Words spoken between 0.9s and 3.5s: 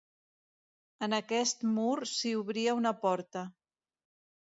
En aquest mur s'hi obria una porta.